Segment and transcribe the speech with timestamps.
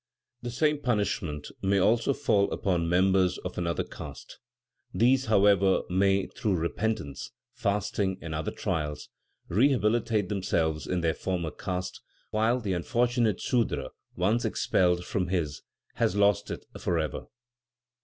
[0.41, 4.39] The same punishment may also fall upon members of another caste;
[4.91, 9.09] these, however, may, through repentance, fasting and other trials,
[9.47, 12.01] rehabilitate themselves in their former caste;
[12.31, 15.61] while the unfortunate Sudra, once expelled from his,
[15.93, 17.27] has lost it forever.